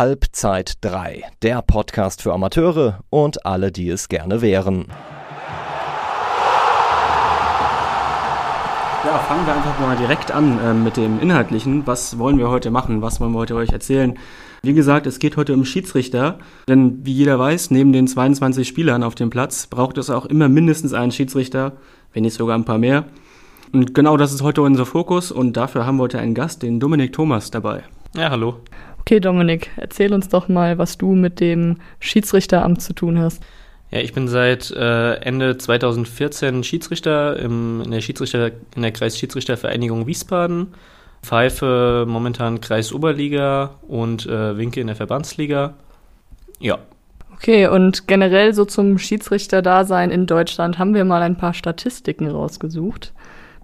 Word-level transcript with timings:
Halbzeit 0.00 0.78
3, 0.80 1.24
der 1.42 1.60
Podcast 1.60 2.22
für 2.22 2.32
Amateure 2.32 3.00
und 3.10 3.44
alle, 3.44 3.70
die 3.70 3.90
es 3.90 4.08
gerne 4.08 4.40
wären. 4.40 4.86
Ja, 9.04 9.18
fangen 9.18 9.44
wir 9.44 9.54
einfach 9.54 9.78
mal 9.78 9.98
direkt 9.98 10.32
an 10.32 10.58
äh, 10.58 10.72
mit 10.72 10.96
dem 10.96 11.20
Inhaltlichen. 11.20 11.86
Was 11.86 12.18
wollen 12.18 12.38
wir 12.38 12.48
heute 12.48 12.70
machen? 12.70 13.02
Was 13.02 13.20
wollen 13.20 13.32
wir 13.32 13.40
heute 13.40 13.56
euch 13.56 13.72
erzählen? 13.72 14.18
Wie 14.62 14.72
gesagt, 14.72 15.06
es 15.06 15.18
geht 15.18 15.36
heute 15.36 15.52
um 15.52 15.66
Schiedsrichter, 15.66 16.38
denn 16.66 17.04
wie 17.04 17.12
jeder 17.12 17.38
weiß, 17.38 17.70
neben 17.70 17.92
den 17.92 18.08
22 18.08 18.66
Spielern 18.66 19.02
auf 19.02 19.16
dem 19.16 19.28
Platz 19.28 19.66
braucht 19.66 19.98
es 19.98 20.08
auch 20.08 20.24
immer 20.24 20.48
mindestens 20.48 20.94
einen 20.94 21.12
Schiedsrichter, 21.12 21.74
wenn 22.14 22.22
nicht 22.22 22.38
sogar 22.38 22.56
ein 22.56 22.64
paar 22.64 22.78
mehr. 22.78 23.04
Und 23.74 23.94
genau 23.94 24.16
das 24.16 24.32
ist 24.32 24.40
heute 24.40 24.62
unser 24.62 24.86
Fokus 24.86 25.30
und 25.30 25.58
dafür 25.58 25.84
haben 25.84 25.98
wir 25.98 26.04
heute 26.04 26.20
einen 26.20 26.34
Gast, 26.34 26.62
den 26.62 26.80
Dominik 26.80 27.12
Thomas, 27.12 27.50
dabei. 27.50 27.82
Ja, 28.14 28.30
hallo. 28.30 28.56
Okay, 29.00 29.20
Dominik, 29.20 29.70
erzähl 29.76 30.12
uns 30.12 30.28
doch 30.28 30.48
mal, 30.48 30.78
was 30.78 30.98
du 30.98 31.14
mit 31.14 31.40
dem 31.40 31.78
Schiedsrichteramt 31.98 32.80
zu 32.80 32.92
tun 32.92 33.18
hast. 33.18 33.42
Ja, 33.90 33.98
ich 33.98 34.12
bin 34.12 34.28
seit 34.28 34.70
äh, 34.70 35.14
Ende 35.14 35.58
2014 35.58 36.62
Schiedsrichter 36.62 37.36
im, 37.38 37.82
in 37.84 37.90
der 37.90 38.00
Schiedsrichter 38.00 38.52
in 38.76 38.82
der 38.82 38.92
Kreisschiedsrichtervereinigung 38.92 40.06
Wiesbaden. 40.06 40.68
Pfeife 41.22 42.06
momentan 42.08 42.60
Kreisoberliga 42.60 43.74
und 43.88 44.26
äh, 44.26 44.56
Winke 44.56 44.80
in 44.80 44.86
der 44.86 44.96
Verbandsliga. 44.96 45.74
Ja. 46.60 46.78
Okay, 47.34 47.66
und 47.66 48.06
generell 48.06 48.54
so 48.54 48.64
zum 48.64 48.98
Schiedsrichterdasein 48.98 50.10
in 50.10 50.26
Deutschland 50.26 50.78
haben 50.78 50.94
wir 50.94 51.04
mal 51.04 51.22
ein 51.22 51.36
paar 51.36 51.54
Statistiken 51.54 52.28
rausgesucht. 52.28 53.12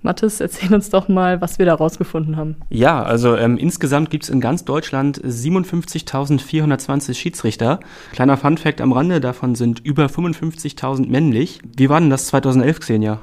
Mathis, 0.06 0.40
erzähl 0.40 0.72
uns 0.72 0.88
doch 0.88 1.08
mal, 1.08 1.42
was 1.42 1.58
wir 1.58 1.66
da 1.66 1.74
rausgefunden 1.74 2.38
haben. 2.38 2.56
Ja, 2.70 3.02
also 3.02 3.36
ähm, 3.36 3.58
insgesamt 3.58 4.10
gibt 4.10 4.24
es 4.24 4.30
in 4.30 4.40
ganz 4.40 4.64
Deutschland 4.64 5.20
57.420 5.22 7.14
Schiedsrichter. 7.14 7.80
Kleiner 8.12 8.38
Funfact 8.38 8.80
am 8.80 8.92
Rande, 8.92 9.20
davon 9.20 9.54
sind 9.54 9.80
über 9.84 10.06
55.000 10.06 11.08
männlich. 11.08 11.60
Wie 11.76 11.90
war 11.90 12.00
denn 12.00 12.08
das 12.08 12.28
2011, 12.28 12.80
Xenia? 12.80 13.18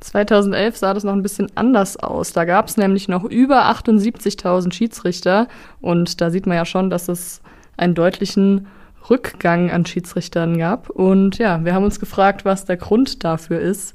2011 0.00 0.76
sah 0.76 0.92
das 0.92 1.04
noch 1.04 1.14
ein 1.14 1.22
bisschen 1.22 1.50
anders 1.54 1.96
aus. 1.96 2.34
Da 2.34 2.44
gab 2.44 2.68
es 2.68 2.76
nämlich 2.76 3.08
noch 3.08 3.24
über 3.24 3.70
78.000 3.70 4.72
Schiedsrichter 4.74 5.48
und 5.80 6.20
da 6.20 6.28
sieht 6.30 6.46
man 6.46 6.58
ja 6.58 6.66
schon, 6.66 6.90
dass 6.90 7.08
es 7.08 7.40
einen 7.78 7.94
deutlichen 7.94 8.66
Rückgang 9.08 9.70
an 9.70 9.86
Schiedsrichtern 9.86 10.58
gab. 10.58 10.90
Und 10.90 11.38
ja, 11.38 11.64
wir 11.64 11.74
haben 11.74 11.84
uns 11.84 12.00
gefragt, 12.00 12.44
was 12.44 12.64
der 12.64 12.76
Grund 12.76 13.24
dafür 13.24 13.60
ist. 13.60 13.94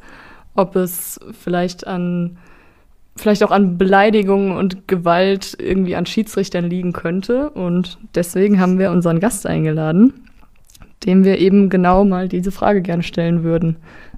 Ob 0.55 0.75
es 0.75 1.19
vielleicht 1.39 1.87
an, 1.87 2.37
vielleicht 3.15 3.43
auch 3.43 3.51
an 3.51 3.77
Beleidigungen 3.77 4.57
und 4.57 4.87
Gewalt 4.87 5.55
irgendwie 5.59 5.95
an 5.95 6.05
Schiedsrichtern 6.05 6.69
liegen 6.69 6.93
könnte. 6.93 7.49
Und 7.49 7.97
deswegen 8.15 8.59
haben 8.59 8.79
wir 8.79 8.91
unseren 8.91 9.19
Gast 9.19 9.45
eingeladen, 9.45 10.13
dem 11.05 11.23
wir 11.23 11.37
eben 11.39 11.69
genau 11.69 12.03
mal 12.03 12.27
diese 12.27 12.51
Frage 12.51 12.81
gerne 12.81 13.03
stellen 13.03 13.43
würden. 13.43 13.77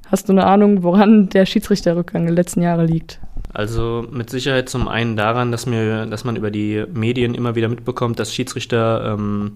Hast 0.10 0.28
du 0.28 0.34
eine 0.34 0.46
Ahnung, 0.46 0.84
woran 0.84 1.30
der 1.30 1.46
Schiedsrichterrückgang 1.46 2.26
der 2.26 2.36
letzten 2.36 2.62
Jahre 2.62 2.86
liegt? 2.86 3.20
Also 3.54 4.06
mit 4.10 4.30
Sicherheit 4.30 4.70
zum 4.70 4.88
einen 4.88 5.16
daran, 5.16 5.52
dass, 5.52 5.66
mir, 5.66 6.06
dass 6.06 6.24
man 6.24 6.36
über 6.36 6.52
die 6.52 6.86
Medien 6.94 7.36
immer 7.36 7.56
wieder 7.56 7.68
mitbekommt, 7.68 8.20
dass 8.20 8.34
Schiedsrichter 8.34 9.14
ähm, 9.14 9.54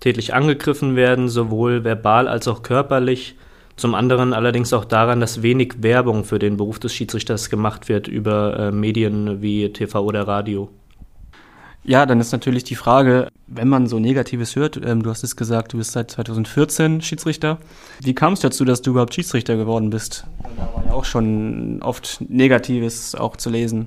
tätlich 0.00 0.34
angegriffen 0.34 0.96
werden, 0.96 1.28
sowohl 1.28 1.84
verbal 1.84 2.28
als 2.28 2.48
auch 2.48 2.62
körperlich. 2.62 3.36
Zum 3.78 3.94
anderen 3.94 4.32
allerdings 4.32 4.72
auch 4.72 4.84
daran, 4.84 5.20
dass 5.20 5.40
wenig 5.42 5.84
Werbung 5.84 6.24
für 6.24 6.40
den 6.40 6.56
Beruf 6.56 6.80
des 6.80 6.92
Schiedsrichters 6.92 7.48
gemacht 7.48 7.88
wird 7.88 8.08
über 8.08 8.58
äh, 8.58 8.72
Medien 8.72 9.40
wie 9.40 9.72
TV 9.72 10.02
oder 10.04 10.26
Radio. 10.26 10.68
Ja, 11.84 12.04
dann 12.04 12.20
ist 12.20 12.32
natürlich 12.32 12.64
die 12.64 12.74
Frage, 12.74 13.28
wenn 13.46 13.68
man 13.68 13.86
so 13.86 14.00
Negatives 14.00 14.56
hört, 14.56 14.76
ähm, 14.84 15.04
du 15.04 15.10
hast 15.10 15.22
es 15.22 15.36
gesagt, 15.36 15.72
du 15.72 15.78
bist 15.78 15.92
seit 15.92 16.10
2014 16.10 17.02
Schiedsrichter. 17.02 17.58
Wie 18.00 18.16
kam 18.16 18.32
es 18.32 18.40
dazu, 18.40 18.64
dass 18.64 18.82
du 18.82 18.90
überhaupt 18.90 19.14
Schiedsrichter 19.14 19.56
geworden 19.56 19.90
bist? 19.90 20.26
Da 20.56 20.68
war 20.74 20.84
ja 20.84 20.92
auch 20.92 21.04
schon 21.04 21.80
oft 21.80 22.20
Negatives 22.28 23.14
auch 23.14 23.36
zu 23.36 23.48
lesen. 23.48 23.86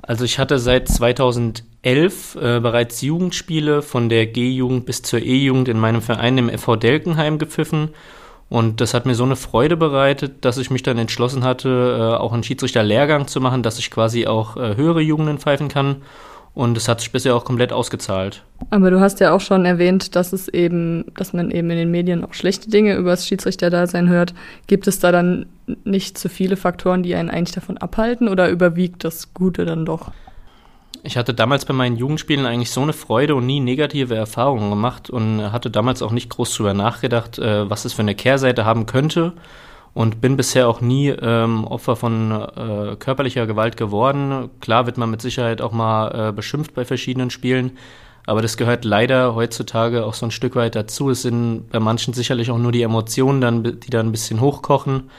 Also 0.00 0.24
ich 0.24 0.38
hatte 0.38 0.58
seit 0.58 0.88
2011 0.88 2.36
äh, 2.36 2.60
bereits 2.60 3.02
Jugendspiele 3.02 3.82
von 3.82 4.08
der 4.08 4.26
G-Jugend 4.26 4.86
bis 4.86 5.02
zur 5.02 5.20
E-Jugend 5.20 5.68
in 5.68 5.78
meinem 5.78 6.00
Verein 6.00 6.38
im 6.38 6.48
FV 6.48 6.76
Delkenheim 6.76 7.38
gepfiffen. 7.38 7.90
Und 8.48 8.80
das 8.80 8.94
hat 8.94 9.06
mir 9.06 9.14
so 9.14 9.24
eine 9.24 9.36
Freude 9.36 9.76
bereitet, 9.76 10.44
dass 10.44 10.58
ich 10.58 10.70
mich 10.70 10.82
dann 10.82 10.98
entschlossen 10.98 11.42
hatte, 11.42 11.68
äh, 11.98 12.16
auch 12.16 12.32
einen 12.32 12.44
Schiedsrichterlehrgang 12.44 13.26
zu 13.26 13.40
machen, 13.40 13.62
dass 13.62 13.78
ich 13.78 13.90
quasi 13.90 14.26
auch 14.26 14.56
äh, 14.56 14.76
höhere 14.76 15.00
Jugenden 15.00 15.38
pfeifen 15.38 15.68
kann. 15.68 15.96
Und 16.54 16.78
es 16.78 16.88
hat 16.88 17.00
sich 17.00 17.12
bisher 17.12 17.36
auch 17.36 17.44
komplett 17.44 17.70
ausgezahlt. 17.70 18.42
Aber 18.70 18.90
du 18.90 18.98
hast 18.98 19.20
ja 19.20 19.32
auch 19.32 19.42
schon 19.42 19.66
erwähnt, 19.66 20.16
dass 20.16 20.32
es 20.32 20.48
eben, 20.48 21.04
dass 21.14 21.34
man 21.34 21.50
eben 21.50 21.68
in 21.70 21.76
den 21.76 21.90
Medien 21.90 22.24
auch 22.24 22.32
schlechte 22.32 22.70
Dinge 22.70 22.94
über 22.96 23.10
das 23.10 23.26
Schiedsrichterdasein 23.26 24.08
hört. 24.08 24.32
Gibt 24.66 24.86
es 24.86 24.98
da 24.98 25.12
dann 25.12 25.46
nicht 25.84 26.16
zu 26.16 26.30
viele 26.30 26.56
Faktoren, 26.56 27.02
die 27.02 27.14
einen 27.14 27.28
eigentlich 27.28 27.54
davon 27.54 27.76
abhalten 27.76 28.26
oder 28.26 28.48
überwiegt 28.48 29.04
das 29.04 29.34
Gute 29.34 29.66
dann 29.66 29.84
doch? 29.84 30.12
Ich 31.02 31.16
hatte 31.16 31.34
damals 31.34 31.64
bei 31.64 31.74
meinen 31.74 31.96
Jugendspielen 31.96 32.46
eigentlich 32.46 32.70
so 32.70 32.82
eine 32.82 32.92
Freude 32.92 33.34
und 33.34 33.46
nie 33.46 33.60
negative 33.60 34.14
Erfahrungen 34.14 34.70
gemacht 34.70 35.10
und 35.10 35.52
hatte 35.52 35.70
damals 35.70 36.02
auch 36.02 36.12
nicht 36.12 36.30
groß 36.30 36.54
drüber 36.54 36.74
nachgedacht, 36.74 37.38
äh, 37.38 37.68
was 37.68 37.84
es 37.84 37.92
für 37.92 38.02
eine 38.02 38.14
Kehrseite 38.14 38.64
haben 38.64 38.86
könnte 38.86 39.34
und 39.96 40.20
bin 40.20 40.36
bisher 40.36 40.68
auch 40.68 40.82
nie 40.82 41.08
ähm, 41.08 41.64
Opfer 41.64 41.96
von 41.96 42.30
äh, 42.30 42.96
körperlicher 42.96 43.46
Gewalt 43.46 43.78
geworden. 43.78 44.50
Klar 44.60 44.84
wird 44.84 44.98
man 44.98 45.10
mit 45.10 45.22
Sicherheit 45.22 45.62
auch 45.62 45.72
mal 45.72 46.28
äh, 46.28 46.32
beschimpft 46.32 46.74
bei 46.74 46.84
verschiedenen 46.84 47.30
Spielen, 47.30 47.78
aber 48.26 48.42
das 48.42 48.58
gehört 48.58 48.84
leider 48.84 49.34
heutzutage 49.34 50.04
auch 50.04 50.12
so 50.12 50.26
ein 50.26 50.32
Stück 50.32 50.54
weit 50.54 50.74
dazu. 50.74 51.08
Es 51.08 51.22
sind 51.22 51.70
bei 51.70 51.80
manchen 51.80 52.12
sicherlich 52.12 52.50
auch 52.50 52.58
nur 52.58 52.72
die 52.72 52.82
Emotionen, 52.82 53.40
dann, 53.40 53.62
die 53.62 53.88
dann 53.88 54.08
ein 54.08 54.12
bisschen 54.12 54.42
hochkochen. 54.42 55.10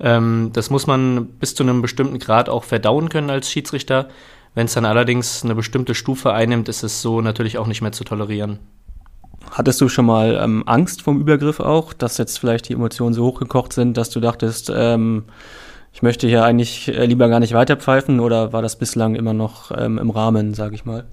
Ähm, 0.00 0.50
das 0.52 0.70
muss 0.70 0.88
man 0.88 1.26
bis 1.26 1.54
zu 1.54 1.62
einem 1.62 1.80
bestimmten 1.80 2.18
Grad 2.18 2.48
auch 2.48 2.64
verdauen 2.64 3.08
können 3.08 3.30
als 3.30 3.48
Schiedsrichter. 3.48 4.08
Wenn 4.56 4.64
es 4.64 4.72
dann 4.72 4.86
allerdings 4.86 5.44
eine 5.44 5.54
bestimmte 5.54 5.94
Stufe 5.94 6.32
einnimmt, 6.32 6.70
ist 6.70 6.82
es 6.82 7.02
so 7.02 7.20
natürlich 7.20 7.58
auch 7.58 7.66
nicht 7.66 7.82
mehr 7.82 7.92
zu 7.92 8.04
tolerieren. 8.04 8.58
Hattest 9.50 9.82
du 9.82 9.90
schon 9.90 10.06
mal 10.06 10.40
ähm, 10.42 10.62
Angst 10.64 11.02
vom 11.02 11.20
Übergriff 11.20 11.60
auch, 11.60 11.92
dass 11.92 12.16
jetzt 12.16 12.38
vielleicht 12.38 12.70
die 12.70 12.72
Emotionen 12.72 13.12
so 13.12 13.26
hochgekocht 13.26 13.74
sind, 13.74 13.98
dass 13.98 14.08
du 14.08 14.18
dachtest, 14.18 14.72
ähm, 14.74 15.24
ich 15.92 16.00
möchte 16.00 16.26
hier 16.26 16.42
eigentlich 16.42 16.88
äh, 16.88 17.04
lieber 17.04 17.28
gar 17.28 17.38
nicht 17.38 17.52
weiterpfeifen 17.52 18.18
oder 18.18 18.54
war 18.54 18.62
das 18.62 18.78
bislang 18.78 19.14
immer 19.14 19.34
noch 19.34 19.72
ähm, 19.76 19.98
im 19.98 20.08
Rahmen, 20.08 20.54
sage 20.54 20.74
ich 20.74 20.86
mal? 20.86 21.04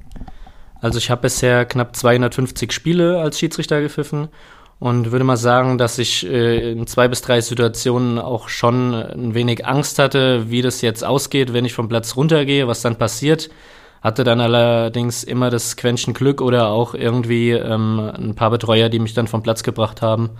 Also 0.79 0.97
ich 0.97 1.11
habe 1.11 1.23
bisher 1.23 1.65
knapp 1.65 1.97
250 1.97 2.71
Spiele 2.71 3.19
als 3.19 3.39
Schiedsrichter 3.39 3.81
gepfiffen 3.81 4.29
und 4.79 5.11
würde 5.11 5.23
mal 5.23 5.37
sagen, 5.37 5.77
dass 5.77 5.97
ich 5.97 6.25
äh, 6.25 6.71
in 6.71 6.87
zwei 6.87 7.07
bis 7.07 7.21
drei 7.21 7.41
Situationen 7.41 8.19
auch 8.19 8.49
schon 8.49 8.93
ein 8.93 9.33
wenig 9.33 9.65
Angst 9.65 9.99
hatte, 9.99 10.49
wie 10.49 10.61
das 10.61 10.81
jetzt 10.81 11.03
ausgeht, 11.03 11.53
wenn 11.53 11.65
ich 11.65 11.73
vom 11.73 11.87
Platz 11.87 12.15
runtergehe, 12.15 12.67
was 12.67 12.81
dann 12.81 12.97
passiert. 12.97 13.49
Hatte 14.01 14.25
dann 14.25 14.41
allerdings 14.41 15.23
immer 15.23 15.49
das 15.49 15.77
Quäntchen 15.77 16.13
Glück 16.13 16.41
oder 16.41 16.67
auch 16.67 16.93
irgendwie 16.93 17.51
ähm, 17.51 18.11
ein 18.13 18.35
paar 18.35 18.49
Betreuer, 18.49 18.89
die 18.89 18.99
mich 18.99 19.13
dann 19.13 19.27
vom 19.27 19.41
Platz 19.41 19.63
gebracht 19.63 20.01
haben. 20.01 20.31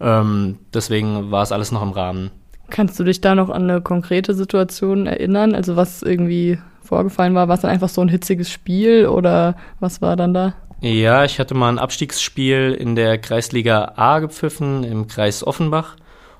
Ähm, 0.00 0.58
deswegen 0.72 1.30
war 1.30 1.42
es 1.42 1.52
alles 1.52 1.72
noch 1.72 1.82
im 1.82 1.90
Rahmen. 1.90 2.30
Kannst 2.70 2.98
du 2.98 3.04
dich 3.04 3.20
da 3.20 3.34
noch 3.34 3.50
an 3.50 3.68
eine 3.68 3.82
konkrete 3.82 4.32
Situation 4.32 5.06
erinnern? 5.06 5.54
Also 5.54 5.76
was 5.76 6.02
irgendwie 6.02 6.58
vorgefallen 6.80 7.34
war? 7.34 7.48
War 7.48 7.56
es 7.56 7.60
dann 7.60 7.70
einfach 7.70 7.90
so 7.90 8.00
ein 8.00 8.08
hitziges 8.08 8.50
Spiel 8.50 9.06
oder 9.06 9.56
was 9.78 10.00
war 10.00 10.16
dann 10.16 10.32
da? 10.32 10.54
Ja, 10.84 11.24
ich 11.24 11.38
hatte 11.38 11.54
mal 11.54 11.68
ein 11.68 11.78
Abstiegsspiel 11.78 12.76
in 12.76 12.96
der 12.96 13.16
Kreisliga 13.16 13.92
A 13.94 14.18
gepfiffen 14.18 14.82
im 14.82 15.06
Kreis 15.06 15.46
Offenbach. 15.46 15.94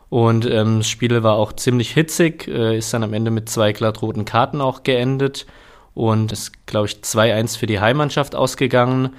Und 0.08 0.50
ähm, 0.50 0.78
das 0.78 0.88
Spiel 0.88 1.22
war 1.22 1.34
auch 1.36 1.52
ziemlich 1.52 1.92
hitzig, 1.92 2.48
äh, 2.48 2.76
ist 2.76 2.92
dann 2.92 3.04
am 3.04 3.14
Ende 3.14 3.30
mit 3.30 3.48
zwei 3.48 3.70
glattroten 3.72 4.24
Karten 4.24 4.60
auch 4.60 4.82
geendet 4.82 5.46
und 5.94 6.32
ist, 6.32 6.66
glaube 6.66 6.88
ich, 6.88 6.96
2-1 6.96 7.56
für 7.56 7.66
die 7.66 7.78
Heimmannschaft 7.78 8.34
ausgegangen. 8.34 9.10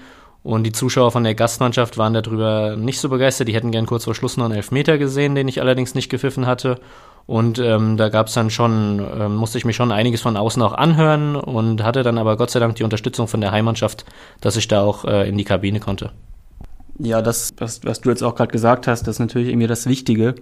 Und 0.44 0.66
die 0.66 0.74
Zuschauer 0.74 1.12
von 1.12 1.24
der 1.24 1.36
Gastmannschaft 1.36 1.98
waren 1.98 2.14
darüber 2.14 2.76
nicht 2.76 3.00
so 3.00 3.08
begeistert. 3.08 3.48
Die 3.48 3.56
hätten 3.56 3.72
gern 3.72 3.86
kurz 3.86 4.04
vor 4.04 4.16
Schluss 4.16 4.36
noch 4.36 4.44
einen 4.44 4.56
Elfmeter 4.56 4.98
gesehen, 4.98 5.36
den 5.36 5.48
ich 5.48 5.62
allerdings 5.62 5.96
nicht 5.96 6.10
gepfiffen 6.10 6.46
hatte. 6.46 6.82
Und 7.26 7.58
ähm, 7.60 7.96
da 7.96 8.10
gab 8.10 8.28
es 8.28 8.34
dann 8.34 8.50
schon, 8.50 9.00
äh, 9.00 9.30
musste 9.30 9.58
ich 9.58 9.66
mich 9.66 9.76
schon 9.76 9.92
einiges 9.92 10.22
von 10.22 10.36
außen 10.36 10.62
auch 10.62 10.74
anhören 10.74 11.36
und 11.36 11.82
hatte 11.82 12.04
dann 12.04 12.18
aber 12.18 12.36
Gott 12.36 12.52
sei 12.52 12.60
Dank 12.60 12.76
die 12.76 12.84
Unterstützung 12.84 13.28
von 13.28 13.40
der 13.40 13.52
Heimmannschaft, 13.52 14.06
dass 14.42 14.58
ich 14.58 14.68
da 14.68 14.82
auch 14.82 15.06
äh, 15.06 15.28
in 15.30 15.38
die 15.38 15.46
Kabine 15.46 15.80
konnte. 15.80 16.12
Ja, 17.00 17.22
das, 17.22 17.54
was, 17.58 17.84
was 17.86 18.02
du 18.02 18.10
jetzt 18.10 18.24
auch 18.24 18.36
gerade 18.36 18.52
gesagt 18.52 18.88
hast, 18.88 19.04
das 19.04 19.16
ist 19.16 19.20
natürlich 19.20 19.48
irgendwie 19.48 19.68
das 19.68 19.88
Wichtige, 19.88 20.36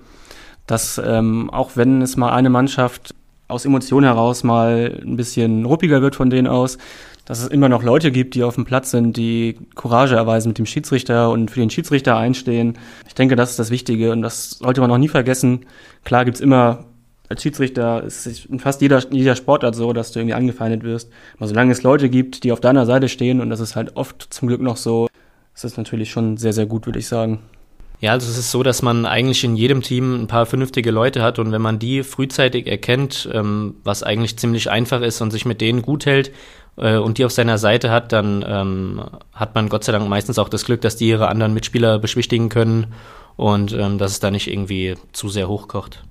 dass 0.65 0.99
ähm, 1.03 1.49
auch 1.51 1.71
wenn 1.75 2.01
es 2.01 2.17
mal 2.17 2.31
eine 2.31 2.49
Mannschaft 2.49 3.13
aus 3.47 3.65
Emotionen 3.65 4.05
heraus 4.05 4.43
mal 4.43 4.99
ein 5.03 5.17
bisschen 5.17 5.65
ruppiger 5.65 6.01
wird 6.01 6.15
von 6.15 6.29
denen 6.29 6.47
aus, 6.47 6.77
dass 7.25 7.41
es 7.41 7.47
immer 7.47 7.69
noch 7.69 7.83
Leute 7.83 8.11
gibt, 8.11 8.35
die 8.35 8.43
auf 8.43 8.55
dem 8.55 8.65
Platz 8.65 8.91
sind, 8.91 9.15
die 9.17 9.57
Courage 9.75 10.15
erweisen 10.15 10.49
mit 10.49 10.57
dem 10.57 10.65
Schiedsrichter 10.65 11.29
und 11.29 11.51
für 11.51 11.59
den 11.59 11.69
Schiedsrichter 11.69 12.17
einstehen. 12.17 12.77
Ich 13.07 13.15
denke, 13.15 13.35
das 13.35 13.51
ist 13.51 13.59
das 13.59 13.71
Wichtige 13.71 14.11
und 14.11 14.21
das 14.21 14.51
sollte 14.51 14.81
man 14.81 14.91
auch 14.91 14.97
nie 14.97 15.07
vergessen. 15.07 15.65
Klar 16.03 16.25
gibt's 16.25 16.41
immer 16.41 16.85
als 17.31 17.43
Schiedsrichter 17.43 18.03
ist 18.03 18.27
es 18.27 18.45
in 18.45 18.59
fast 18.59 18.81
jeder, 18.81 19.01
jeder 19.09 19.37
Sportart 19.37 19.73
so, 19.73 19.93
dass 19.93 20.11
du 20.11 20.19
irgendwie 20.19 20.33
angefeindet 20.33 20.83
wirst. 20.83 21.09
Aber 21.37 21.47
solange 21.47 21.71
es 21.71 21.81
Leute 21.81 22.09
gibt, 22.09 22.43
die 22.43 22.51
auf 22.51 22.59
deiner 22.59 22.85
Seite 22.85 23.07
stehen, 23.07 23.39
und 23.39 23.49
das 23.49 23.61
ist 23.61 23.77
halt 23.77 23.95
oft 23.95 24.27
zum 24.33 24.49
Glück 24.49 24.59
noch 24.59 24.75
so, 24.75 25.07
Das 25.53 25.63
ist 25.63 25.77
natürlich 25.77 26.11
schon 26.11 26.37
sehr, 26.37 26.53
sehr 26.53 26.65
gut, 26.65 26.85
würde 26.85 26.99
ich 26.99 27.07
sagen. 27.07 27.39
Ja, 28.01 28.13
also 28.13 28.29
es 28.29 28.37
ist 28.37 28.49
so, 28.49 28.63
dass 28.63 28.81
man 28.81 29.05
eigentlich 29.05 29.43
in 29.43 29.55
jedem 29.55 29.83
Team 29.83 30.23
ein 30.23 30.27
paar 30.27 30.47
vernünftige 30.47 30.89
Leute 30.89 31.21
hat 31.21 31.37
und 31.37 31.51
wenn 31.51 31.61
man 31.61 31.77
die 31.77 32.01
frühzeitig 32.01 32.65
erkennt, 32.65 33.29
ähm, 33.31 33.75
was 33.83 34.01
eigentlich 34.01 34.37
ziemlich 34.37 34.71
einfach 34.71 35.01
ist 35.01 35.21
und 35.21 35.29
sich 35.29 35.45
mit 35.45 35.61
denen 35.61 35.83
gut 35.83 36.07
hält 36.07 36.31
äh, 36.77 36.97
und 36.97 37.19
die 37.19 37.25
auf 37.25 37.31
seiner 37.31 37.59
Seite 37.59 37.91
hat, 37.91 38.11
dann 38.11 38.43
ähm, 38.47 39.03
hat 39.33 39.53
man 39.53 39.69
Gott 39.69 39.83
sei 39.83 39.91
Dank 39.91 40.09
meistens 40.09 40.39
auch 40.39 40.49
das 40.49 40.65
Glück, 40.65 40.81
dass 40.81 40.95
die 40.95 41.09
ihre 41.09 41.27
anderen 41.27 41.53
Mitspieler 41.53 41.99
beschwichtigen 41.99 42.49
können 42.49 42.87
und 43.37 43.71
ähm, 43.73 43.99
dass 43.99 44.13
es 44.13 44.19
da 44.19 44.31
nicht 44.31 44.51
irgendwie 44.51 44.95
zu 45.13 45.29
sehr 45.29 45.47
hochkocht. 45.47 46.03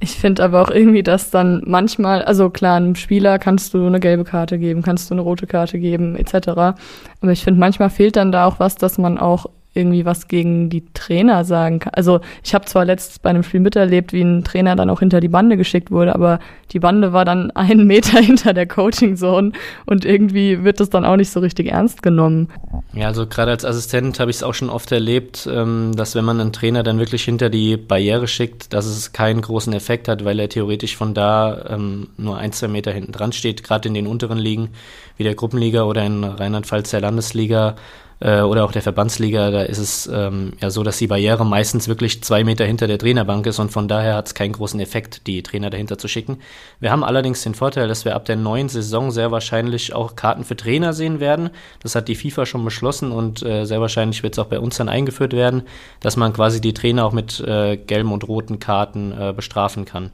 Ich 0.00 0.12
finde 0.12 0.42
aber 0.42 0.62
auch 0.62 0.70
irgendwie, 0.70 1.04
dass 1.04 1.30
dann 1.30 1.62
manchmal, 1.66 2.22
also 2.22 2.50
klar, 2.50 2.76
einem 2.76 2.96
Spieler 2.96 3.38
kannst 3.38 3.74
du 3.74 3.86
eine 3.86 4.00
gelbe 4.00 4.24
Karte 4.24 4.58
geben, 4.58 4.82
kannst 4.82 5.10
du 5.10 5.14
eine 5.14 5.22
rote 5.22 5.46
Karte 5.46 5.78
geben, 5.78 6.16
etc. 6.16 6.48
Aber 6.48 7.32
ich 7.32 7.42
finde, 7.42 7.60
manchmal 7.60 7.90
fehlt 7.90 8.16
dann 8.16 8.32
da 8.32 8.46
auch 8.46 8.58
was, 8.60 8.76
dass 8.76 8.98
man 8.98 9.18
auch 9.18 9.46
irgendwie 9.78 10.04
was 10.04 10.28
gegen 10.28 10.68
die 10.68 10.84
Trainer 10.92 11.44
sagen 11.44 11.78
kann. 11.78 11.94
Also 11.94 12.20
ich 12.44 12.54
habe 12.54 12.64
zwar 12.66 12.84
letztens 12.84 13.20
bei 13.20 13.30
einem 13.30 13.42
Spiel 13.42 13.60
miterlebt, 13.60 14.12
wie 14.12 14.22
ein 14.22 14.44
Trainer 14.44 14.76
dann 14.76 14.90
auch 14.90 15.00
hinter 15.00 15.20
die 15.20 15.28
Bande 15.28 15.56
geschickt 15.56 15.90
wurde, 15.90 16.14
aber 16.14 16.40
die 16.72 16.80
Bande 16.80 17.12
war 17.12 17.24
dann 17.24 17.50
einen 17.54 17.86
Meter 17.86 18.18
hinter 18.18 18.52
der 18.52 18.66
Coaching 18.66 19.16
Zone 19.16 19.52
und 19.86 20.04
irgendwie 20.04 20.64
wird 20.64 20.80
das 20.80 20.90
dann 20.90 21.04
auch 21.04 21.16
nicht 21.16 21.30
so 21.30 21.40
richtig 21.40 21.68
ernst 21.68 22.02
genommen. 22.02 22.48
Ja, 22.92 23.06
also 23.06 23.26
gerade 23.26 23.52
als 23.52 23.64
Assistent 23.64 24.18
habe 24.20 24.30
ich 24.30 24.38
es 24.38 24.42
auch 24.42 24.54
schon 24.54 24.70
oft 24.70 24.90
erlebt, 24.92 25.48
ähm, 25.50 25.92
dass 25.94 26.14
wenn 26.14 26.24
man 26.24 26.40
einen 26.40 26.52
Trainer 26.52 26.82
dann 26.82 26.98
wirklich 26.98 27.24
hinter 27.24 27.50
die 27.50 27.76
Barriere 27.76 28.26
schickt, 28.26 28.72
dass 28.72 28.86
es 28.86 29.12
keinen 29.12 29.40
großen 29.40 29.72
Effekt 29.72 30.08
hat, 30.08 30.24
weil 30.24 30.40
er 30.40 30.48
theoretisch 30.48 30.96
von 30.96 31.14
da 31.14 31.66
ähm, 31.70 32.08
nur 32.16 32.38
ein, 32.38 32.52
zwei 32.52 32.68
Meter 32.68 32.90
hinten 32.92 33.12
dran 33.12 33.32
steht, 33.32 33.62
gerade 33.62 33.88
in 33.88 33.94
den 33.94 34.06
unteren 34.06 34.38
Ligen, 34.38 34.70
wie 35.16 35.24
der 35.24 35.34
Gruppenliga 35.34 35.84
oder 35.84 36.04
in 36.04 36.24
Rheinland-Pfalz 36.24 36.90
der 36.90 37.00
Landesliga 37.00 37.76
äh, 38.20 38.40
oder 38.40 38.64
auch 38.64 38.72
der 38.72 38.82
Verbandsliga, 38.82 39.50
da 39.50 39.62
ist 39.62 39.78
es 39.78 40.06
ähm, 40.12 40.52
ja 40.60 40.70
so, 40.70 40.82
dass 40.82 40.98
die 40.98 41.06
Barriere 41.06 41.44
meistens 41.46 41.88
wirklich 41.88 42.22
zwei 42.22 42.44
Meter 42.44 42.64
hinter 42.64 42.86
der 42.86 42.98
Trainerbank 42.98 43.46
ist 43.46 43.58
und 43.58 43.70
von 43.70 43.88
daher 43.88 44.14
hat 44.16 44.26
es 44.26 44.34
keinen 44.34 44.52
großen 44.52 44.80
Effekt, 44.80 45.26
die 45.26 45.42
Trainer 45.42 45.70
dahinter 45.70 45.98
zu 45.98 46.08
schicken. 46.08 46.38
Wir 46.80 46.90
haben 46.90 47.04
allerdings 47.04 47.42
den 47.42 47.54
Vorteil, 47.54 47.88
dass 47.88 48.04
wir 48.04 48.14
ab 48.14 48.24
der 48.24 48.36
neuen 48.36 48.68
Saison 48.68 49.10
sehr 49.10 49.30
wahrscheinlich 49.30 49.94
auch 49.94 50.16
Karten 50.16 50.44
für 50.44 50.56
Trainer 50.56 50.92
sehen 50.92 51.20
werden. 51.20 51.50
Das 51.82 51.94
hat 51.94 52.08
die 52.08 52.16
FIFA 52.16 52.46
schon 52.46 52.64
beschlossen 52.64 53.12
und 53.12 53.42
äh, 53.42 53.64
sehr 53.64 53.80
wahrscheinlich 53.80 54.22
wird 54.22 54.34
es 54.34 54.38
auch 54.38 54.46
bei 54.46 54.58
uns 54.58 54.76
dann 54.76 54.88
eingeführt 54.88 55.32
werden, 55.32 55.62
dass 56.00 56.16
man 56.16 56.32
quasi 56.32 56.60
die 56.60 56.74
Trainer 56.74 57.04
auch 57.04 57.12
mit 57.12 57.40
äh, 57.40 57.76
gelben 57.76 58.12
und 58.12 58.26
roten 58.26 58.58
Karten 58.58 59.12
äh, 59.12 59.32
bestrafen 59.32 59.84
kann. 59.84 60.10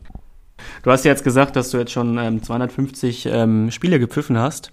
Du 0.83 0.91
hast 0.91 1.05
ja 1.05 1.11
jetzt 1.11 1.25
gesagt, 1.25 1.57
dass 1.57 1.71
du 1.71 1.79
jetzt 1.79 1.93
schon 1.93 2.19
ähm, 2.19 2.43
250 2.43 3.27
ähm, 3.27 3.71
Spiele 3.71 3.99
gepfiffen 3.99 4.39
hast. 4.39 4.73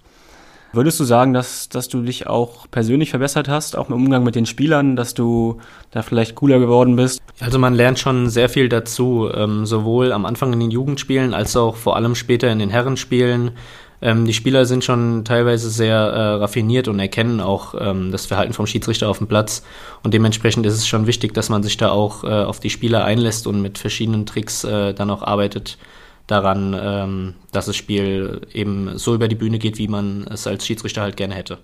Würdest 0.73 1.00
du 1.01 1.03
sagen, 1.03 1.33
dass, 1.33 1.68
dass 1.68 1.89
du 1.89 2.01
dich 2.01 2.27
auch 2.27 2.65
persönlich 2.71 3.09
verbessert 3.09 3.50
hast, 3.50 3.77
auch 3.77 3.89
im 3.89 3.95
Umgang 3.95 4.23
mit 4.23 4.35
den 4.35 4.45
Spielern, 4.45 4.95
dass 4.95 5.13
du 5.13 5.57
da 5.91 6.01
vielleicht 6.01 6.35
cooler 6.35 6.59
geworden 6.59 6.95
bist? 6.95 7.21
Also 7.41 7.59
man 7.59 7.73
lernt 7.73 8.00
schon 8.00 8.29
sehr 8.29 8.47
viel 8.47 8.69
dazu, 8.69 9.29
ähm, 9.33 9.65
sowohl 9.65 10.13
am 10.13 10.25
Anfang 10.25 10.53
in 10.53 10.62
den 10.62 10.71
Jugendspielen 10.71 11.33
als 11.33 11.57
auch 11.57 11.75
vor 11.75 11.97
allem 11.97 12.15
später 12.15 12.50
in 12.50 12.59
den 12.59 12.69
Herrenspielen. 12.69 13.51
Ähm, 14.01 14.25
die 14.25 14.33
Spieler 14.33 14.65
sind 14.65 14.85
schon 14.85 15.25
teilweise 15.25 15.69
sehr 15.69 15.97
äh, 15.97 16.33
raffiniert 16.35 16.88
und 16.88 17.00
erkennen 17.00 17.41
auch 17.41 17.75
ähm, 17.77 18.12
das 18.12 18.25
Verhalten 18.25 18.53
vom 18.53 18.65
Schiedsrichter 18.65 19.09
auf 19.09 19.17
dem 19.17 19.27
Platz. 19.27 19.63
Und 20.03 20.13
dementsprechend 20.13 20.65
ist 20.65 20.75
es 20.75 20.88
schon 20.88 21.06
wichtig, 21.06 21.33
dass 21.33 21.50
man 21.50 21.63
sich 21.63 21.75
da 21.75 21.91
auch 21.91 22.24
äh, 22.24 22.27
auf 22.27 22.62
die 22.62 22.69
Spieler 22.69 23.03
einlässt 23.03 23.45
und 23.45 23.62
mit 23.62 23.77
verschiedenen 23.77 24.25
Tricks 24.25 24.63
äh, 24.63 24.94
dann 24.94 25.09
auch 25.09 25.21
arbeitet 25.21 25.77
daran, 26.31 26.75
ähm, 26.79 27.33
dass 27.51 27.67
das 27.67 27.75
Spiel 27.75 28.41
eben 28.53 28.97
so 28.97 29.13
über 29.13 29.27
die 29.27 29.35
Bühne 29.35 29.59
geht, 29.59 29.77
wie 29.77 29.87
man 29.87 30.25
es 30.31 30.47
als 30.47 30.65
Schiedsrichter 30.65 31.01
halt 31.01 31.17
gerne 31.17 31.35
hätte. 31.35 31.59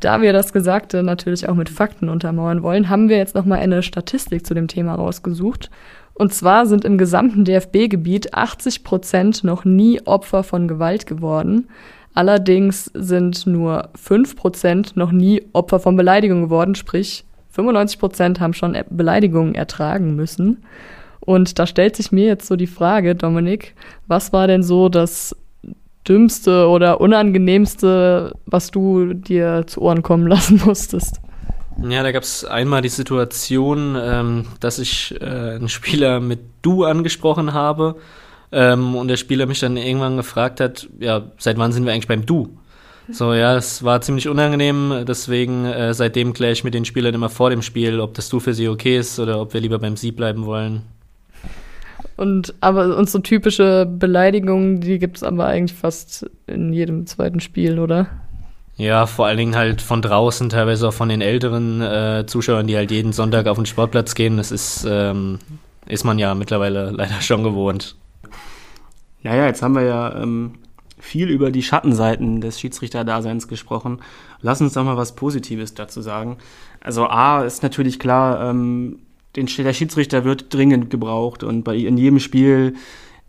Da 0.00 0.22
wir 0.22 0.32
das 0.32 0.52
Gesagte 0.52 1.02
natürlich 1.02 1.48
auch 1.48 1.54
mit 1.54 1.68
Fakten 1.68 2.08
untermauern 2.08 2.62
wollen, 2.62 2.88
haben 2.88 3.08
wir 3.08 3.16
jetzt 3.16 3.34
nochmal 3.34 3.58
eine 3.58 3.82
Statistik 3.82 4.46
zu 4.46 4.54
dem 4.54 4.68
Thema 4.68 4.94
rausgesucht. 4.94 5.70
Und 6.14 6.32
zwar 6.32 6.66
sind 6.66 6.84
im 6.84 6.98
gesamten 6.98 7.44
DFB-Gebiet 7.44 8.34
80 8.34 8.84
Prozent 8.84 9.44
noch 9.44 9.64
nie 9.64 10.00
Opfer 10.04 10.42
von 10.44 10.68
Gewalt 10.68 11.06
geworden. 11.06 11.68
Allerdings 12.14 12.86
sind 12.94 13.46
nur 13.46 13.90
5 13.94 14.36
Prozent 14.36 14.96
noch 14.96 15.12
nie 15.12 15.42
Opfer 15.52 15.78
von 15.78 15.96
Beleidigung 15.96 16.42
geworden, 16.42 16.74
sprich 16.74 17.24
95 17.50 17.98
Prozent 17.98 18.40
haben 18.40 18.54
schon 18.54 18.76
Beleidigungen 18.90 19.54
ertragen 19.54 20.14
müssen. 20.16 20.64
Und 21.28 21.58
da 21.58 21.66
stellt 21.66 21.94
sich 21.94 22.10
mir 22.10 22.24
jetzt 22.24 22.46
so 22.46 22.56
die 22.56 22.66
Frage, 22.66 23.14
Dominik, 23.14 23.74
was 24.06 24.32
war 24.32 24.46
denn 24.46 24.62
so 24.62 24.88
das 24.88 25.36
dümmste 26.08 26.68
oder 26.68 27.02
unangenehmste, 27.02 28.34
was 28.46 28.70
du 28.70 29.12
dir 29.12 29.64
zu 29.66 29.82
Ohren 29.82 30.02
kommen 30.02 30.26
lassen 30.26 30.62
musstest? 30.64 31.20
Ja, 31.86 32.02
da 32.02 32.12
gab 32.12 32.22
es 32.22 32.46
einmal 32.46 32.80
die 32.80 32.88
Situation, 32.88 33.94
ähm, 34.00 34.46
dass 34.60 34.78
ich 34.78 35.20
äh, 35.20 35.56
einen 35.56 35.68
Spieler 35.68 36.20
mit 36.20 36.40
Du 36.62 36.84
angesprochen 36.84 37.52
habe 37.52 37.96
ähm, 38.50 38.96
und 38.96 39.08
der 39.08 39.18
Spieler 39.18 39.44
mich 39.44 39.60
dann 39.60 39.76
irgendwann 39.76 40.16
gefragt 40.16 40.60
hat, 40.60 40.88
ja, 40.98 41.30
seit 41.36 41.58
wann 41.58 41.72
sind 41.72 41.84
wir 41.84 41.92
eigentlich 41.92 42.08
beim 42.08 42.24
Du? 42.24 42.56
So, 43.10 43.34
ja, 43.34 43.54
es 43.54 43.82
war 43.82 44.00
ziemlich 44.00 44.28
unangenehm, 44.28 45.04
deswegen 45.06 45.66
äh, 45.66 45.92
seitdem 45.92 46.32
kläre 46.32 46.52
ich 46.52 46.64
mit 46.64 46.72
den 46.72 46.86
Spielern 46.86 47.12
immer 47.12 47.28
vor 47.28 47.50
dem 47.50 47.60
Spiel, 47.60 48.00
ob 48.00 48.14
das 48.14 48.30
Du 48.30 48.40
für 48.40 48.54
sie 48.54 48.68
okay 48.68 48.96
ist 48.96 49.18
oder 49.18 49.42
ob 49.42 49.52
wir 49.52 49.60
lieber 49.60 49.78
beim 49.78 49.98
Sie 49.98 50.10
bleiben 50.10 50.46
wollen. 50.46 50.84
Und 52.18 52.54
aber 52.60 52.96
und 52.96 53.08
so 53.08 53.20
typische 53.20 53.86
Beleidigungen, 53.86 54.80
die 54.80 54.98
gibt 54.98 55.18
es 55.18 55.22
aber 55.22 55.46
eigentlich 55.46 55.78
fast 55.78 56.28
in 56.48 56.72
jedem 56.72 57.06
zweiten 57.06 57.38
Spiel, 57.38 57.78
oder? 57.78 58.08
Ja, 58.76 59.06
vor 59.06 59.26
allen 59.26 59.38
Dingen 59.38 59.54
halt 59.54 59.80
von 59.80 60.02
draußen, 60.02 60.48
teilweise 60.48 60.88
auch 60.88 60.92
von 60.92 61.08
den 61.08 61.20
älteren 61.20 61.80
äh, 61.80 62.24
Zuschauern, 62.26 62.66
die 62.66 62.76
halt 62.76 62.90
jeden 62.90 63.12
Sonntag 63.12 63.46
auf 63.46 63.56
den 63.56 63.66
Sportplatz 63.66 64.16
gehen. 64.16 64.36
Das 64.36 64.50
ist, 64.50 64.84
ähm, 64.90 65.38
ist 65.86 66.02
man 66.02 66.18
ja 66.18 66.34
mittlerweile 66.34 66.90
leider 66.96 67.20
schon 67.20 67.44
gewohnt. 67.44 67.94
Ja, 69.22 69.36
ja, 69.36 69.46
jetzt 69.46 69.62
haben 69.62 69.76
wir 69.76 69.82
ja 69.82 70.20
ähm, 70.20 70.54
viel 70.98 71.28
über 71.28 71.52
die 71.52 71.62
Schattenseiten 71.62 72.40
des 72.40 72.58
Schiedsrichterdaseins 72.58 73.46
gesprochen. 73.46 74.00
Lass 74.40 74.60
uns 74.60 74.72
doch 74.72 74.82
mal 74.82 74.96
was 74.96 75.14
Positives 75.14 75.74
dazu 75.74 76.02
sagen. 76.02 76.38
Also 76.80 77.06
A 77.06 77.44
ist 77.44 77.62
natürlich 77.62 78.00
klar, 78.00 78.50
ähm, 78.50 78.98
den, 79.36 79.46
der 79.46 79.72
Schiedsrichter 79.72 80.24
wird 80.24 80.52
dringend 80.52 80.90
gebraucht 80.90 81.42
und 81.42 81.62
bei 81.62 81.76
in 81.76 81.98
jedem 81.98 82.18
Spiel 82.18 82.74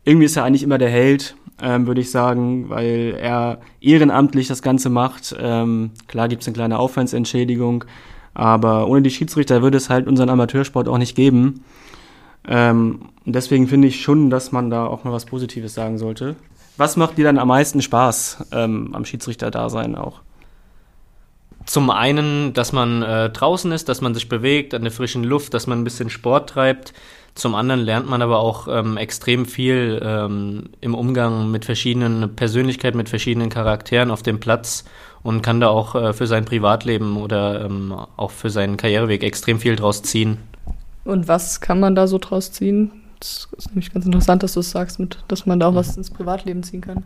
irgendwie 0.06 0.26
ist 0.26 0.38
er 0.38 0.44
eigentlich 0.44 0.64
immer 0.64 0.78
der 0.78 0.90
Held, 0.90 1.36
ähm, 1.62 1.88
würde 1.88 2.02
ich 2.02 2.12
sagen, 2.12 2.70
weil 2.70 3.16
er 3.20 3.60
ehrenamtlich 3.82 4.48
das 4.48 4.62
Ganze 4.62 4.90
macht. 4.90 5.36
Ähm, 5.40 5.92
klar 6.08 6.28
gibt 6.28 6.42
es 6.42 6.48
eine 6.48 6.56
kleine 6.56 6.80
Aufwandsentschädigung, 6.80 7.86
aber 8.34 8.88
ohne 8.88 9.02
die 9.02 9.10
Schiedsrichter 9.10 9.62
würde 9.62 9.78
es 9.78 9.90
halt 9.90 10.08
unseren 10.08 10.30
Amateursport 10.30 10.88
auch 10.88 10.98
nicht 10.98 11.16
geben. 11.16 11.64
Ähm, 12.48 13.10
deswegen 13.26 13.68
finde 13.68 13.90
ich 13.90 14.02
schon, 14.02 14.30
dass 14.30 14.52
man 14.52 14.70
da 14.70 14.86
auch 14.88 15.04
mal 15.04 15.12
was 15.12 15.26
Positives 15.26 15.74
sagen 15.74 15.98
sollte. 15.98 16.36
Was 16.78 16.96
macht 16.96 17.18
dir 17.18 17.26
dann 17.26 17.38
am 17.38 17.50
meisten 17.50 17.82
Spaß 17.82 18.48
ähm, 18.54 18.96
am 18.96 19.04
Schiedsrichter-Dasein 19.04 19.96
auch? 19.96 20.22
Zum 21.70 21.92
einen, 21.92 22.54
dass 22.54 22.72
man 22.72 23.04
äh, 23.04 23.30
draußen 23.30 23.72
ist, 23.72 23.90
dass 23.90 24.02
man 24.02 24.16
sich 24.16 24.28
bewegt 24.28 24.74
an 24.74 24.82
der 24.82 24.92
frischen 24.92 25.24
Luft, 25.24 25.54
dass 25.54 25.68
man 25.68 25.80
ein 25.80 25.84
bisschen 25.84 26.10
Sport 26.10 26.50
treibt. 26.50 26.94
Zum 27.36 27.54
anderen 27.54 27.82
lernt 27.82 28.10
man 28.10 28.24
aber 28.24 28.40
auch 28.40 28.68
ähm, 28.68 28.98
extrem 28.98 29.46
viel 29.46 30.02
ähm, 30.04 30.70
im 30.82 30.96
Umgang 30.96 31.52
mit 31.52 31.66
verschiedenen 31.66 32.36
Persönlichkeiten, 32.36 32.98
mit 32.98 33.08
verschiedenen 33.08 33.52
Charakteren 33.52 34.10
auf 34.10 34.24
dem 34.24 34.40
Platz 34.40 34.84
und 35.22 35.44
kann 35.44 35.60
da 35.60 35.68
auch 35.68 35.94
äh, 35.94 36.14
für 36.14 36.26
sein 36.26 36.44
Privatleben 36.44 37.18
oder 37.18 37.64
ähm, 37.66 37.94
auch 38.18 38.32
für 38.32 38.50
seinen 38.50 38.76
Karriereweg 38.76 39.22
extrem 39.22 39.60
viel 39.60 39.76
draus 39.76 40.02
ziehen. 40.02 40.40
Und 41.06 41.28
was 41.28 41.62
kann 41.62 41.80
man 41.80 41.94
da 41.94 42.08
so 42.08 42.18
draus 42.18 42.52
ziehen? 42.52 42.90
Das 43.20 43.48
ist 43.56 43.68
nämlich 43.68 43.94
ganz 43.94 44.08
interessant, 44.08 44.42
dass 44.42 44.56
du 44.56 44.62
es 44.62 44.72
sagst, 44.72 45.00
mit, 45.00 45.20
dass 45.28 45.46
man 45.46 45.60
da 45.60 45.68
auch 45.68 45.76
was 45.76 45.96
ins 45.98 46.10
Privatleben 46.10 46.64
ziehen 46.64 46.82
kann. 46.82 47.04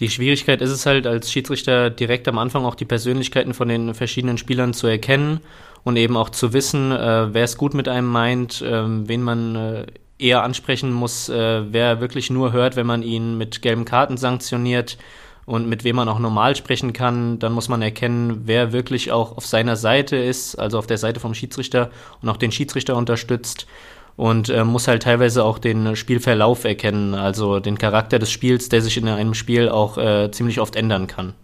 Die 0.00 0.10
Schwierigkeit 0.10 0.62
ist 0.62 0.70
es 0.70 0.86
halt 0.86 1.06
als 1.06 1.30
Schiedsrichter 1.30 1.90
direkt 1.90 2.26
am 2.26 2.38
Anfang 2.38 2.64
auch 2.64 2.74
die 2.74 2.84
Persönlichkeiten 2.84 3.54
von 3.54 3.68
den 3.68 3.94
verschiedenen 3.94 4.38
Spielern 4.38 4.74
zu 4.74 4.86
erkennen 4.86 5.40
und 5.84 5.96
eben 5.96 6.16
auch 6.16 6.30
zu 6.30 6.52
wissen, 6.52 6.92
äh, 6.92 7.32
wer 7.34 7.44
es 7.44 7.56
gut 7.56 7.74
mit 7.74 7.88
einem 7.88 8.08
meint, 8.08 8.62
äh, 8.62 8.82
wen 8.86 9.22
man 9.22 9.56
äh, 9.56 9.86
eher 10.18 10.42
ansprechen 10.42 10.92
muss, 10.92 11.28
äh, 11.28 11.72
wer 11.72 12.00
wirklich 12.00 12.30
nur 12.30 12.52
hört, 12.52 12.76
wenn 12.76 12.86
man 12.86 13.02
ihn 13.02 13.36
mit 13.36 13.62
gelben 13.62 13.84
Karten 13.84 14.16
sanktioniert 14.16 14.96
und 15.44 15.68
mit 15.68 15.84
wem 15.84 15.96
man 15.96 16.08
auch 16.08 16.20
normal 16.20 16.54
sprechen 16.54 16.92
kann. 16.92 17.38
Dann 17.38 17.52
muss 17.52 17.68
man 17.68 17.82
erkennen, 17.82 18.42
wer 18.44 18.72
wirklich 18.72 19.10
auch 19.10 19.36
auf 19.36 19.46
seiner 19.46 19.76
Seite 19.76 20.16
ist, 20.16 20.56
also 20.56 20.78
auf 20.78 20.86
der 20.86 20.98
Seite 20.98 21.20
vom 21.20 21.34
Schiedsrichter 21.34 21.90
und 22.20 22.28
auch 22.28 22.36
den 22.36 22.52
Schiedsrichter 22.52 22.96
unterstützt 22.96 23.66
und 24.16 24.48
äh, 24.48 24.64
muss 24.64 24.88
halt 24.88 25.02
teilweise 25.02 25.44
auch 25.44 25.58
den 25.58 25.96
Spielverlauf 25.96 26.64
erkennen, 26.64 27.14
also 27.14 27.60
den 27.60 27.78
Charakter 27.78 28.18
des 28.18 28.30
Spiels, 28.30 28.68
der 28.68 28.82
sich 28.82 28.96
in 28.96 29.08
einem 29.08 29.34
Spiel 29.34 29.68
auch 29.68 29.98
äh, 29.98 30.30
ziemlich 30.30 30.60
oft 30.60 30.76
ändern 30.76 31.06
kann. 31.06 31.34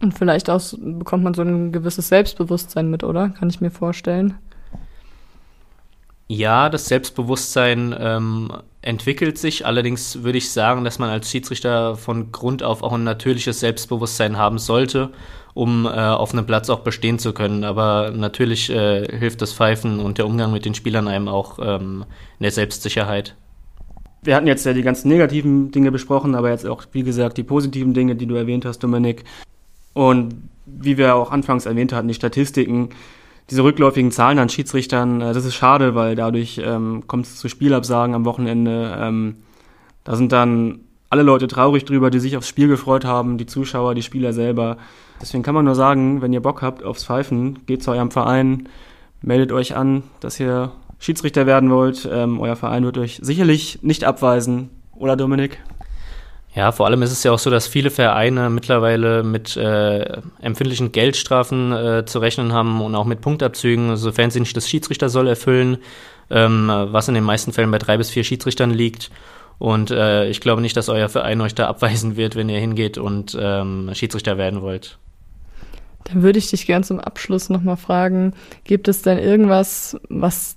Und 0.00 0.18
vielleicht 0.18 0.50
auch 0.50 0.60
bekommt 0.76 1.22
man 1.22 1.34
so 1.34 1.42
ein 1.42 1.70
gewisses 1.70 2.08
Selbstbewusstsein 2.08 2.90
mit, 2.90 3.04
oder? 3.04 3.30
Kann 3.30 3.48
ich 3.48 3.60
mir 3.60 3.70
vorstellen. 3.70 4.34
Ja, 6.34 6.70
das 6.70 6.86
Selbstbewusstsein 6.86 7.94
ähm, 7.98 8.52
entwickelt 8.80 9.36
sich. 9.36 9.66
Allerdings 9.66 10.22
würde 10.22 10.38
ich 10.38 10.50
sagen, 10.50 10.82
dass 10.84 10.98
man 10.98 11.10
als 11.10 11.30
Schiedsrichter 11.30 11.96
von 11.96 12.32
Grund 12.32 12.62
auf 12.62 12.82
auch 12.82 12.92
ein 12.92 13.04
natürliches 13.04 13.60
Selbstbewusstsein 13.60 14.38
haben 14.38 14.58
sollte 14.58 15.10
um 15.54 15.84
äh, 15.84 15.90
auf 15.90 16.32
einem 16.32 16.46
Platz 16.46 16.70
auch 16.70 16.80
bestehen 16.80 17.18
zu 17.18 17.32
können. 17.32 17.64
Aber 17.64 18.10
natürlich 18.14 18.70
äh, 18.70 19.06
hilft 19.18 19.42
das 19.42 19.52
Pfeifen 19.52 20.00
und 20.00 20.18
der 20.18 20.26
Umgang 20.26 20.52
mit 20.52 20.64
den 20.64 20.74
Spielern 20.74 21.08
einem 21.08 21.28
auch 21.28 21.58
ähm, 21.60 22.04
in 22.38 22.44
der 22.44 22.52
Selbstsicherheit. 22.52 23.36
Wir 24.22 24.36
hatten 24.36 24.46
jetzt 24.46 24.64
ja 24.64 24.72
die 24.72 24.82
ganzen 24.82 25.08
negativen 25.08 25.70
Dinge 25.72 25.90
besprochen, 25.90 26.34
aber 26.34 26.50
jetzt 26.50 26.66
auch, 26.66 26.84
wie 26.92 27.02
gesagt, 27.02 27.36
die 27.38 27.42
positiven 27.42 27.92
Dinge, 27.92 28.14
die 28.14 28.26
du 28.26 28.36
erwähnt 28.36 28.64
hast, 28.64 28.78
Dominik. 28.78 29.24
Und 29.94 30.36
wie 30.64 30.96
wir 30.96 31.16
auch 31.16 31.30
anfangs 31.32 31.66
erwähnt 31.66 31.92
hatten, 31.92 32.08
die 32.08 32.14
Statistiken, 32.14 32.90
diese 33.50 33.64
rückläufigen 33.64 34.10
Zahlen 34.10 34.38
an 34.38 34.48
Schiedsrichtern, 34.48 35.20
äh, 35.20 35.32
das 35.32 35.44
ist 35.44 35.54
schade, 35.54 35.94
weil 35.94 36.14
dadurch 36.14 36.60
ähm, 36.64 37.04
kommt 37.06 37.26
es 37.26 37.36
zu 37.36 37.48
Spielabsagen 37.48 38.14
am 38.14 38.24
Wochenende. 38.24 38.96
Ähm, 38.98 39.36
da 40.04 40.16
sind 40.16 40.32
dann 40.32 40.80
alle 41.10 41.22
Leute 41.22 41.46
traurig 41.46 41.84
drüber, 41.84 42.10
die 42.10 42.20
sich 42.20 42.36
aufs 42.36 42.48
Spiel 42.48 42.68
gefreut 42.68 43.04
haben, 43.04 43.36
die 43.38 43.46
Zuschauer, 43.46 43.94
die 43.94 44.02
Spieler 44.02 44.32
selber. 44.32 44.78
Deswegen 45.20 45.42
kann 45.42 45.54
man 45.54 45.64
nur 45.64 45.74
sagen, 45.74 46.22
wenn 46.22 46.32
ihr 46.32 46.40
Bock 46.40 46.62
habt 46.62 46.82
aufs 46.82 47.04
Pfeifen, 47.04 47.60
geht 47.66 47.82
zu 47.82 47.90
eurem 47.90 48.10
Verein, 48.10 48.68
meldet 49.20 49.52
euch 49.52 49.76
an, 49.76 50.02
dass 50.20 50.40
ihr 50.40 50.72
Schiedsrichter 50.98 51.46
werden 51.46 51.70
wollt. 51.70 52.08
Ähm, 52.10 52.40
euer 52.40 52.56
Verein 52.56 52.84
wird 52.84 52.96
euch 52.98 53.18
sicherlich 53.22 53.80
nicht 53.82 54.04
abweisen, 54.04 54.70
oder 55.02 55.16
Dominik? 55.16 55.58
Ja, 56.54 56.70
vor 56.70 56.86
allem 56.86 57.00
ist 57.02 57.12
es 57.12 57.22
ja 57.22 57.32
auch 57.32 57.38
so, 57.38 57.48
dass 57.48 57.66
viele 57.66 57.90
Vereine 57.90 58.50
mittlerweile 58.50 59.22
mit 59.22 59.56
äh, 59.56 60.20
empfindlichen 60.40 60.92
Geldstrafen 60.92 61.72
äh, 61.72 62.04
zu 62.04 62.18
rechnen 62.18 62.52
haben 62.52 62.82
und 62.82 62.94
auch 62.94 63.06
mit 63.06 63.22
Punktabzügen, 63.22 63.96
sofern 63.96 64.30
sie 64.30 64.40
nicht 64.40 64.56
das 64.56 64.68
Schiedsrichter 64.68 65.08
soll 65.08 65.28
erfüllen, 65.28 65.78
ähm, 66.30 66.68
was 66.68 67.08
in 67.08 67.14
den 67.14 67.24
meisten 67.24 67.54
Fällen 67.54 67.70
bei 67.70 67.78
drei 67.78 67.96
bis 67.96 68.10
vier 68.10 68.22
Schiedsrichtern 68.22 68.70
liegt. 68.70 69.10
Und 69.58 69.90
äh, 69.90 70.28
ich 70.28 70.40
glaube 70.40 70.60
nicht, 70.60 70.76
dass 70.76 70.90
euer 70.90 71.08
Verein 71.08 71.40
euch 71.40 71.54
da 71.54 71.68
abweisen 71.68 72.16
wird, 72.16 72.36
wenn 72.36 72.50
ihr 72.50 72.58
hingeht 72.58 72.98
und 72.98 73.36
ähm, 73.40 73.90
Schiedsrichter 73.94 74.36
werden 74.36 74.60
wollt. 74.60 74.98
Dann 76.04 76.22
würde 76.22 76.38
ich 76.38 76.50
dich 76.50 76.66
gern 76.66 76.82
zum 76.82 77.00
Abschluss 77.00 77.48
nochmal 77.48 77.76
fragen, 77.76 78.34
gibt 78.64 78.88
es 78.88 79.02
denn 79.02 79.18
irgendwas, 79.18 79.96
was 80.08 80.56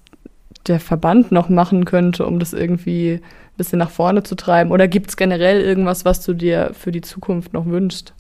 der 0.68 0.80
Verband 0.80 1.32
noch 1.32 1.50
machen 1.50 1.86
könnte, 1.86 2.26
um 2.26 2.40
das 2.40 2.54
irgendwie 2.54 3.22
ein 3.56 3.58
bisschen 3.58 3.80
nach 3.80 3.90
vorne 3.90 4.24
zu 4.24 4.36
treiben? 4.36 4.72
Oder 4.72 4.88
gibt 4.88 5.10
es 5.10 5.18
generell 5.18 5.62
irgendwas, 5.62 6.04
was 6.06 6.24
du 6.26 6.34
dir 6.34 6.72
für 6.74 6.92
die 6.92 7.02
Zukunft 7.02 7.54
noch 7.54 7.66
wünschst? 7.66 8.14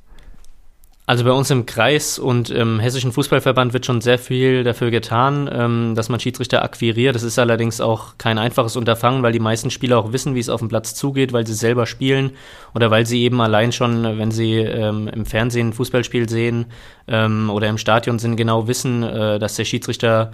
Also 1.07 1.23
bei 1.23 1.31
uns 1.31 1.51
im 1.51 1.67
Kreis 1.67 2.17
und 2.17 2.49
im 2.49 2.79
Hessischen 2.79 3.11
Fußballverband 3.11 3.73
wird 3.73 3.85
schon 3.85 4.01
sehr 4.01 4.17
viel 4.17 4.63
dafür 4.63 4.89
getan, 4.89 5.47
ähm, 5.53 5.93
dass 5.95 6.09
man 6.09 6.19
Schiedsrichter 6.19 6.63
akquiriert. 6.63 7.13
Das 7.13 7.21
ist 7.21 7.37
allerdings 7.37 7.79
auch 7.79 8.17
kein 8.17 8.39
einfaches 8.39 8.75
Unterfangen, 8.75 9.21
weil 9.21 9.31
die 9.31 9.39
meisten 9.39 9.69
Spieler 9.69 9.99
auch 9.99 10.13
wissen, 10.13 10.33
wie 10.33 10.39
es 10.39 10.49
auf 10.49 10.61
dem 10.61 10.69
Platz 10.69 10.95
zugeht, 10.95 11.31
weil 11.31 11.45
sie 11.45 11.53
selber 11.53 11.85
spielen 11.85 12.31
oder 12.73 12.89
weil 12.89 13.05
sie 13.05 13.21
eben 13.21 13.39
allein 13.39 13.71
schon, 13.71 14.17
wenn 14.17 14.31
sie 14.31 14.55
ähm, 14.55 15.07
im 15.07 15.27
Fernsehen 15.27 15.69
ein 15.69 15.73
Fußballspiel 15.73 16.27
sehen 16.27 16.65
ähm, 17.07 17.51
oder 17.51 17.67
im 17.67 17.77
Stadion 17.77 18.17
sind, 18.17 18.35
genau 18.35 18.67
wissen, 18.67 19.03
äh, 19.03 19.37
dass 19.37 19.57
der 19.57 19.65
Schiedsrichter 19.65 20.31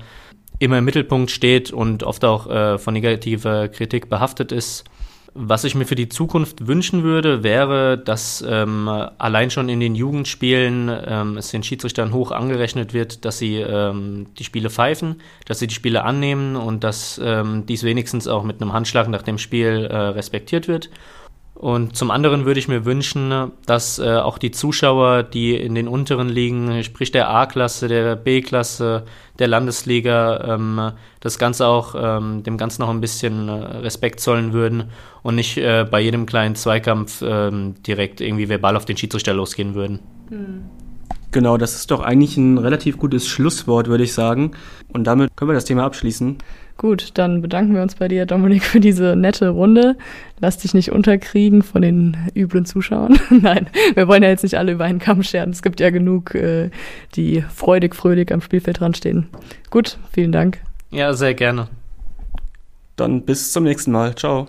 immer 0.61 0.77
im 0.77 0.85
Mittelpunkt 0.85 1.31
steht 1.31 1.71
und 1.71 2.03
oft 2.03 2.23
auch 2.23 2.47
äh, 2.47 2.77
von 2.77 2.93
negativer 2.93 3.67
Kritik 3.67 4.09
behaftet 4.09 4.51
ist. 4.51 4.85
Was 5.33 5.63
ich 5.63 5.75
mir 5.75 5.85
für 5.85 5.95
die 5.95 6.09
Zukunft 6.09 6.67
wünschen 6.67 7.03
würde, 7.03 7.41
wäre, 7.41 7.97
dass 7.97 8.43
ähm, 8.47 8.89
allein 8.89 9.49
schon 9.49 9.69
in 9.69 9.79
den 9.79 9.95
Jugendspielen 9.95 10.91
ähm, 11.07 11.37
es 11.37 11.51
den 11.51 11.63
Schiedsrichtern 11.63 12.13
hoch 12.13 12.31
angerechnet 12.31 12.93
wird, 12.93 13.23
dass 13.23 13.37
sie 13.37 13.55
ähm, 13.55 14.27
die 14.37 14.43
Spiele 14.43 14.69
pfeifen, 14.69 15.21
dass 15.45 15.59
sie 15.59 15.67
die 15.67 15.73
Spiele 15.73 16.03
annehmen 16.03 16.57
und 16.57 16.83
dass 16.83 17.19
ähm, 17.23 17.65
dies 17.65 17.83
wenigstens 17.83 18.27
auch 18.27 18.43
mit 18.43 18.61
einem 18.61 18.73
Handschlag 18.73 19.07
nach 19.07 19.21
dem 19.21 19.37
Spiel 19.37 19.87
äh, 19.89 19.95
respektiert 19.95 20.67
wird. 20.67 20.89
Und 21.61 21.95
zum 21.95 22.09
anderen 22.09 22.45
würde 22.45 22.59
ich 22.59 22.67
mir 22.67 22.85
wünschen, 22.85 23.51
dass 23.67 23.99
äh, 23.99 24.15
auch 24.15 24.39
die 24.39 24.49
Zuschauer, 24.49 25.21
die 25.21 25.55
in 25.55 25.75
den 25.75 25.87
unteren 25.87 26.27
Ligen, 26.27 26.83
sprich 26.83 27.11
der 27.11 27.29
A-Klasse, 27.29 27.87
der 27.87 28.15
B-Klasse, 28.15 29.03
der 29.37 29.47
Landesliga, 29.47 30.55
ähm, 30.55 30.91
das 31.19 31.37
Ganze 31.37 31.67
auch 31.67 31.93
ähm, 31.95 32.41
dem 32.41 32.57
Ganzen 32.57 32.81
noch 32.81 32.89
ein 32.89 32.99
bisschen 32.99 33.47
äh, 33.47 33.51
Respekt 33.51 34.21
zollen 34.21 34.53
würden 34.53 34.85
und 35.21 35.35
nicht 35.35 35.57
äh, 35.57 35.85
bei 35.87 36.01
jedem 36.01 36.25
kleinen 36.25 36.55
Zweikampf 36.55 37.21
ähm, 37.23 37.75
direkt 37.83 38.21
irgendwie 38.21 38.49
verbal 38.49 38.75
auf 38.75 38.85
den 38.85 38.97
Schiedsrichter 38.97 39.35
losgehen 39.35 39.75
würden. 39.75 39.99
Mhm. 40.31 40.80
Genau, 41.31 41.57
das 41.57 41.75
ist 41.75 41.91
doch 41.91 42.01
eigentlich 42.01 42.35
ein 42.35 42.57
relativ 42.57 42.97
gutes 42.97 43.27
Schlusswort, 43.27 43.87
würde 43.87 44.03
ich 44.03 44.13
sagen. 44.13 44.51
Und 44.89 45.05
damit 45.05 45.35
können 45.35 45.49
wir 45.49 45.55
das 45.55 45.65
Thema 45.65 45.85
abschließen. 45.85 46.37
Gut, 46.77 47.11
dann 47.13 47.41
bedanken 47.41 47.75
wir 47.75 47.83
uns 47.83 47.95
bei 47.95 48.07
dir, 48.07 48.25
Dominik, 48.25 48.63
für 48.63 48.79
diese 48.79 49.15
nette 49.15 49.49
Runde. 49.49 49.95
Lass 50.39 50.57
dich 50.57 50.73
nicht 50.73 50.91
unterkriegen 50.91 51.61
von 51.61 51.81
den 51.81 52.17
üblen 52.35 52.65
Zuschauern. 52.65 53.19
Nein, 53.29 53.67
wir 53.93 54.07
wollen 54.07 54.23
ja 54.23 54.29
jetzt 54.29 54.43
nicht 54.43 54.57
alle 54.57 54.71
über 54.71 54.85
einen 54.85 54.99
Kamm 54.99 55.23
scheren. 55.23 55.51
Es 55.51 55.61
gibt 55.61 55.79
ja 55.79 55.89
genug, 55.89 56.33
äh, 56.33 56.69
die 57.15 57.43
freudig, 57.53 57.95
fröhlich 57.95 58.33
am 58.33 58.41
Spielfeld 58.41 58.79
dran 58.79 58.93
stehen. 58.93 59.27
Gut, 59.69 59.99
vielen 60.11 60.31
Dank. 60.31 60.59
Ja, 60.89 61.13
sehr 61.13 61.33
gerne. 61.33 61.67
Dann 62.95 63.21
bis 63.21 63.51
zum 63.51 63.63
nächsten 63.63 63.91
Mal. 63.91 64.15
Ciao. 64.15 64.39